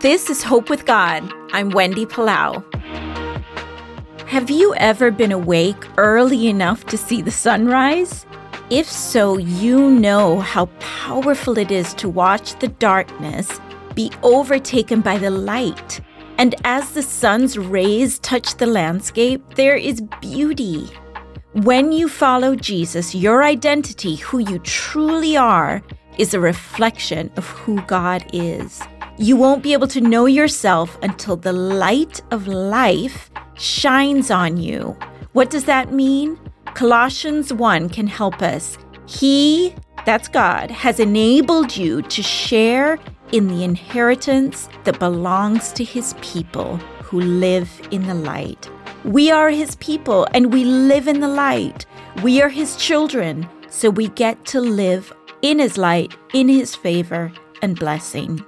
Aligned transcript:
This 0.00 0.30
is 0.30 0.44
Hope 0.44 0.70
with 0.70 0.86
God. 0.86 1.28
I'm 1.52 1.70
Wendy 1.70 2.06
Palau. 2.06 2.62
Have 4.28 4.48
you 4.48 4.72
ever 4.76 5.10
been 5.10 5.32
awake 5.32 5.88
early 5.96 6.46
enough 6.46 6.86
to 6.86 6.96
see 6.96 7.20
the 7.20 7.32
sunrise? 7.32 8.24
If 8.70 8.86
so, 8.88 9.38
you 9.38 9.90
know 9.90 10.38
how 10.38 10.66
powerful 10.78 11.58
it 11.58 11.72
is 11.72 11.94
to 11.94 12.08
watch 12.08 12.56
the 12.60 12.68
darkness 12.68 13.60
be 13.96 14.12
overtaken 14.22 15.00
by 15.00 15.18
the 15.18 15.32
light. 15.32 16.00
And 16.38 16.54
as 16.62 16.92
the 16.92 17.02
sun's 17.02 17.58
rays 17.58 18.20
touch 18.20 18.54
the 18.54 18.66
landscape, 18.66 19.42
there 19.56 19.76
is 19.76 20.00
beauty. 20.20 20.88
When 21.54 21.90
you 21.90 22.08
follow 22.08 22.54
Jesus, 22.54 23.16
your 23.16 23.42
identity, 23.42 24.14
who 24.14 24.38
you 24.38 24.60
truly 24.60 25.36
are, 25.36 25.82
is 26.18 26.34
a 26.34 26.40
reflection 26.40 27.32
of 27.36 27.48
who 27.48 27.82
God 27.82 28.24
is. 28.32 28.80
You 29.20 29.34
won't 29.34 29.64
be 29.64 29.72
able 29.72 29.88
to 29.88 30.00
know 30.00 30.26
yourself 30.26 30.96
until 31.02 31.34
the 31.34 31.52
light 31.52 32.20
of 32.30 32.46
life 32.46 33.32
shines 33.54 34.30
on 34.30 34.58
you. 34.58 34.96
What 35.32 35.50
does 35.50 35.64
that 35.64 35.92
mean? 35.92 36.38
Colossians 36.74 37.52
1 37.52 37.88
can 37.88 38.06
help 38.06 38.42
us. 38.42 38.78
He, 39.08 39.74
that's 40.06 40.28
God, 40.28 40.70
has 40.70 41.00
enabled 41.00 41.76
you 41.76 42.02
to 42.02 42.22
share 42.22 42.96
in 43.32 43.48
the 43.48 43.64
inheritance 43.64 44.68
that 44.84 45.00
belongs 45.00 45.72
to 45.72 45.82
his 45.82 46.14
people 46.20 46.76
who 47.02 47.20
live 47.20 47.68
in 47.90 48.06
the 48.06 48.14
light. 48.14 48.70
We 49.04 49.32
are 49.32 49.50
his 49.50 49.74
people 49.76 50.28
and 50.32 50.52
we 50.52 50.64
live 50.64 51.08
in 51.08 51.18
the 51.18 51.26
light. 51.26 51.86
We 52.22 52.40
are 52.40 52.48
his 52.48 52.76
children, 52.76 53.48
so 53.68 53.90
we 53.90 54.10
get 54.10 54.44
to 54.46 54.60
live 54.60 55.12
in 55.42 55.58
his 55.58 55.76
light, 55.76 56.14
in 56.34 56.48
his 56.48 56.76
favor 56.76 57.32
and 57.62 57.76
blessing. 57.76 58.44